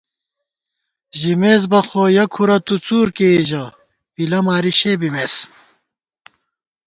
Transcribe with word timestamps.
ژِمېس 1.19 1.63
بہ 1.71 1.79
خو 1.87 2.03
یَہ 2.15 2.25
کھُرہ 2.33 2.57
تُو 2.65 2.75
څُور 2.85 3.07
کېئی 3.17 3.41
ژَہ 3.49 3.63
پِلہ 4.13 4.39
ماری 4.45 4.73
شے 4.79 4.91
بِمېس 4.99 5.35